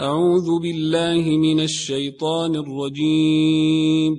أعوذ 0.00 0.62
بالله 0.62 1.36
من 1.38 1.60
الشيطان 1.60 2.54
الرجيم. 2.54 4.12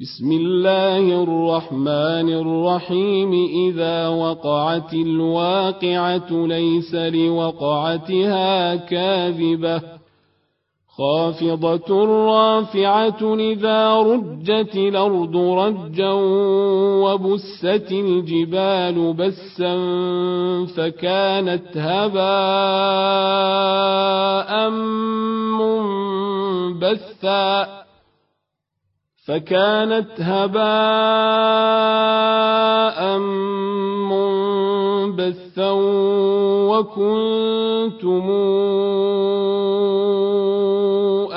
بسم 0.00 0.32
الله 0.32 1.22
الرحمن 1.22 2.32
الرحيم. 2.32 3.32
إذا 3.68 4.08
وقعت 4.08 4.94
الواقعة 4.94 6.46
ليس 6.46 6.94
لوقعتها 6.94 8.76
كاذبة. 8.76 9.99
خافضة 11.00 12.04
رافعة 12.26 13.34
إذا 13.34 13.94
رجت 13.94 14.74
الأرض 14.76 15.36
رجا 15.36 16.12
وبست 17.02 17.92
الجبال 17.92 19.12
بسا 19.12 19.76
فكانت 20.76 21.76
هباء 21.76 22.20
منبثا 26.70 27.66
فكانت 29.26 30.20
هباء 30.20 30.60
منبثا 34.10 35.70
وكنتم 36.70 38.30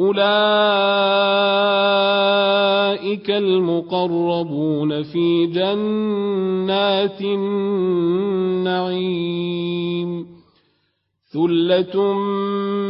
أولئك 0.00 0.20
المقربون 3.30 5.02
في 5.02 5.46
جنات 5.46 7.20
النعيم. 7.20 8.70
ثلة 11.32 12.14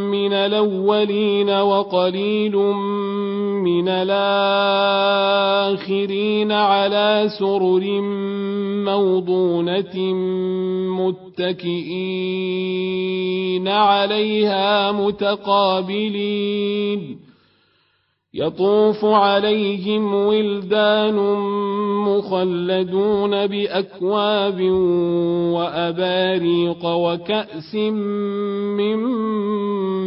من 0.08 0.33
الأولين 0.33 1.50
وقليل 1.50 2.56
من 2.56 3.88
الآخرين 3.88 4.12
على 6.52 7.27
سرر 7.38 8.00
موضونة 8.84 9.96
متكئين 11.00 12.20
عليها 13.68 14.92
متقابلين 14.92 16.50
يطوف 18.34 19.05
عليهم 19.05 20.14
ولدان 20.14 21.17
مخلدون 22.06 23.47
بأكواب 23.47 24.61
وأباريق 25.53 26.86
وكأس 26.86 27.75
من 27.75 28.97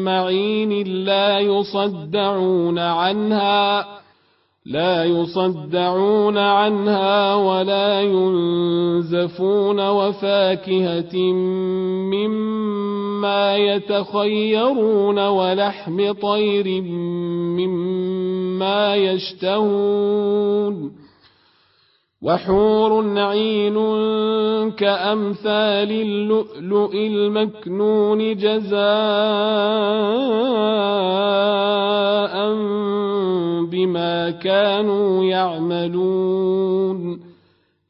معين 0.04 0.88
لا 1.06 1.40
يصدعون 1.40 2.80
عنها 2.80 3.86
لا 4.66 5.04
يصدعون 5.04 6.38
عنها 6.38 7.36
ولا 7.36 8.02
ينزفون 8.02 9.90
وفاكهة 9.90 11.16
مما 12.14 13.58
يتخيرون 13.58 15.20
ولحم 15.20 16.12
طير 16.12 16.82
مما 16.82 17.93
يشتهون 18.96 20.92
وحور 22.24 23.20
عين 23.20 23.78
كأمثال 24.72 25.92
اللؤلؤ 25.92 26.96
المكنون 26.96 28.36
جزاء 28.36 28.84
بما 33.72 34.30
كانوا 34.30 35.24
يعملون 35.24 37.20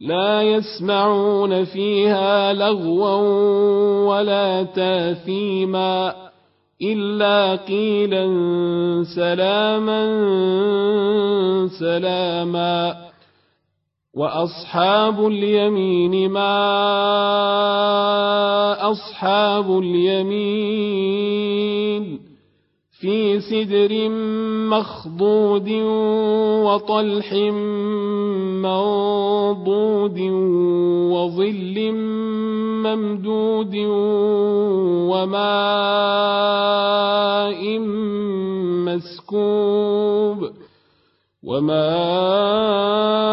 لا 0.02 0.42
يسمعون 0.42 1.64
فيها 1.66 2.54
لغوا 2.54 3.16
ولا 4.08 4.64
تاثيما 4.64 6.14
إلا 6.82 7.56
قيلا 7.56 8.26
سلاما 9.16 10.04
سلاما 11.80 12.96
وأصحاب 14.14 15.28
اليمين 15.28 16.32
ما 16.32 16.54
أصحاب 18.92 19.80
اليمين 19.80 21.54
في 23.04 23.40
سدر 23.40 24.10
مخضود 24.70 25.70
وطلح 26.64 27.34
منضود 28.64 30.20
وظل 31.12 31.92
ممدود 32.86 33.76
وماء 35.12 35.40
مسكوب 38.88 40.50
وماء 41.44 43.33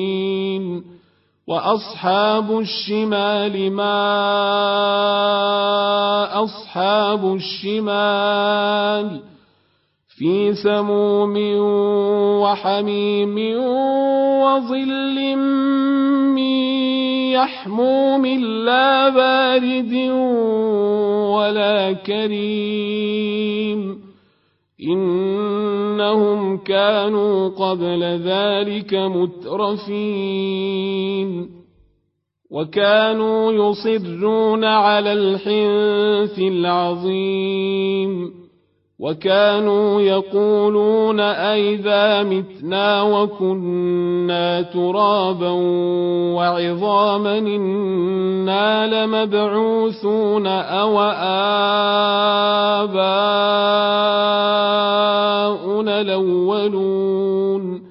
وأصحاب 1.51 2.59
الشمال 2.59 3.71
ما 3.71 3.97
أصحاب 6.43 7.35
الشمال 7.35 9.19
في 10.17 10.53
سموم 10.53 11.35
وحميم 12.41 13.35
وظل 14.43 15.35
من 15.35 16.37
يحموم 17.35 18.25
لا 18.65 19.09
بارد 19.09 19.93
ولا 21.35 21.93
كريم 21.93 24.00
إنهم 24.83 26.57
كانوا 26.57 27.49
قبل 27.49 28.03
ذلك 28.03 28.93
مترفين 30.31 31.49
وكانوا 32.51 33.51
يصرون 33.51 34.63
على 34.63 35.13
الحنث 35.13 36.39
العظيم 36.39 38.40
وكانوا 39.01 40.01
يقولون 40.01 41.19
أئذا 41.19 42.23
متنا 42.23 43.01
وكنا 43.01 44.61
ترابا 44.61 45.49
وعظاما 46.35 47.37
إنا 47.37 48.87
لمبعوثون 49.05 50.47
أو 50.47 50.99
آباؤنا 52.91 53.11
الأولون 56.01 57.90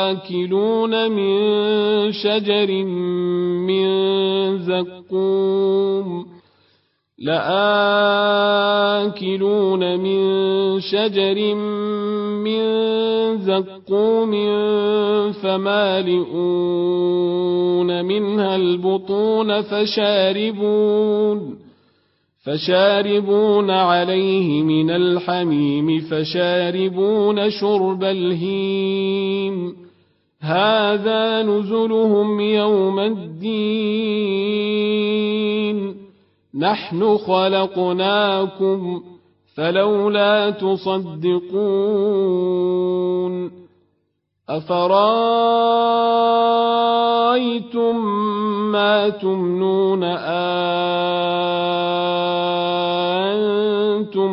لآكلون 0.00 1.10
من 1.10 2.12
شجر 2.12 2.84
من 3.66 3.86
زقوم. 4.58 6.26
لآكلون 7.18 7.60
من 9.98 10.80
شجر 10.80 11.54
من 12.44 12.60
زقوم 13.38 14.32
فمالئون 15.32 16.30
منها 18.04 18.56
البطون 18.56 19.62
فشاربون. 19.62 21.56
فشاربون 22.46 23.70
عليه 23.70 24.62
من 24.62 24.90
الحميم 24.90 26.00
فشاربون 26.00 27.50
شرب 27.50 28.04
الهيم. 28.04 29.89
هذا 30.40 31.42
نزلهم 31.42 32.40
يوم 32.40 32.98
الدين. 32.98 34.50
نحن 36.58 37.16
خلقناكم 37.16 39.02
فلولا 39.54 40.50
تصدقون. 40.50 41.60
أفرأيتم 44.48 45.50
ما 48.72 49.08
تمنون 49.08 50.04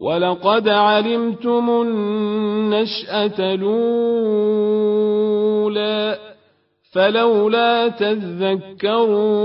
ولقد 0.00 0.68
علمتم 0.68 1.70
النشأة 1.70 3.54
الأولى 3.54 4.76
فلولا 6.92 7.88
تذكرون 7.88 9.36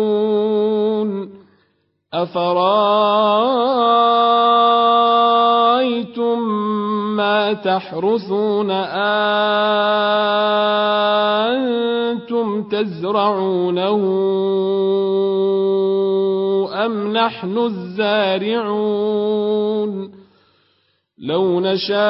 أفرايتم 2.13 2.71
ما 7.15 7.53
تحرثون 7.53 8.71
أنتم 11.91 12.63
تزرعونه 12.63 14.01
أم 16.85 17.13
نحن 17.13 17.57
الزارعون 17.57 19.01
لو 21.17 21.59
نشاء 21.59 22.01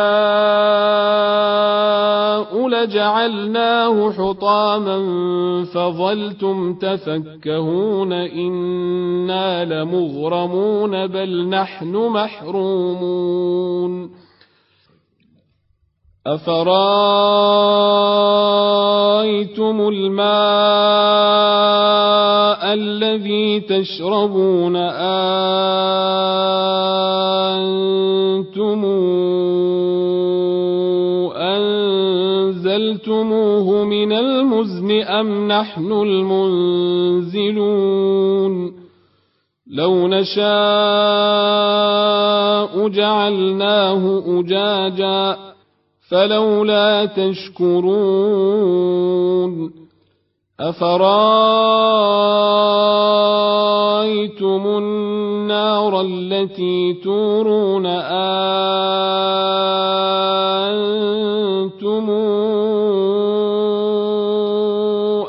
لجعلناه 2.68 4.12
حطاما 4.12 4.98
فظلتم 5.66 6.74
تفكهون 6.74 8.14
إنا 8.14 9.66
لمغرمون 9.66 11.08
بل 11.08 11.50
نحن 11.50 11.96
محرومون 11.96 13.62
أفرأيتم 16.28 16.68
الماء 19.88 20.22
الذي 22.74 23.60
تشربون 23.60 24.76
أنتم 28.46 28.86
أنزلتموه 32.62 33.84
من 33.84 34.14
المزن 34.14 35.02
أم 35.02 35.48
نحن 35.48 35.92
المنزلون 35.92 37.52
لو 39.68 40.08
نشاء 40.08 40.52
جعلناه 42.88 44.24
أجاجا 44.28 45.52
فلولا 46.12 47.06
تشكرون 47.06 47.92
أفرأيتم 50.60 51.02
النار 54.78 56.02
التي 56.02 56.94
تورون 57.04 57.86
أنتم 57.86 58.22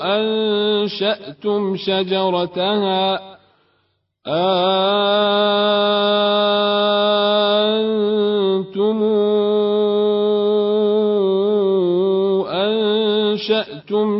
أنشأتم 0.02 1.76
شجرتها 1.76 3.20
أنتم 4.26 5.22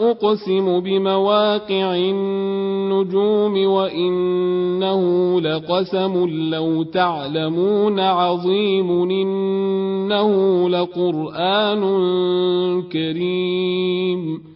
أقسم 0.00 0.80
بمواقع 0.80 1.96
النجوم 1.96 3.66
وإنه 3.66 5.00
لقسم 5.40 6.26
لو 6.50 6.82
تعلمون 6.82 8.00
عظيم 8.00 9.10
إنه 9.10 10.68
لقرآن 10.68 11.82
كريم 12.82 14.54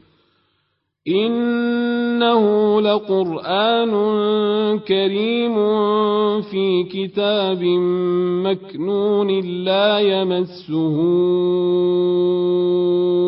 إنه 1.08 2.80
لقرآن 2.80 3.90
كريم 4.78 5.54
في 6.42 6.84
كتاب 6.84 7.62
مكنون 8.44 9.40
لا 9.64 9.98
يمسه 9.98 10.96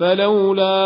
فلولا 0.00 0.80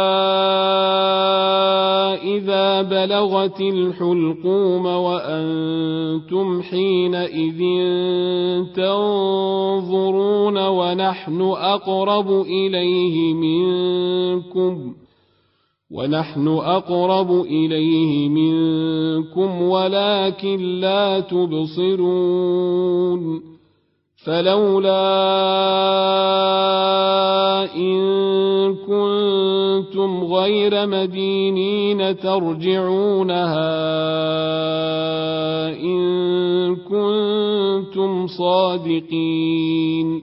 إذا 2.22 2.82
بلغت 2.82 3.60
الحلقوم 3.60 4.86
وأنتم 4.86 6.62
حينئذ 6.62 7.60
تنظرون 8.74 10.58
ونحن 10.66 11.40
أقرب 11.42 12.30
إليه 12.30 13.34
منكم 13.34 14.94
ونحن 15.90 16.48
أقرب 16.48 17.30
إليه 17.40 18.28
منكم 18.28 19.62
ولكن 19.62 20.80
لا 20.80 21.20
تبصرون 21.20 22.74
فلولا 24.24 25.04
إن 27.76 28.74
كنتم 28.74 30.24
غير 30.24 30.86
مدينين 30.86 32.16
ترجعونها 32.16 33.74
إن 35.80 36.76
كنتم 36.76 38.26
صادقين 38.26 40.22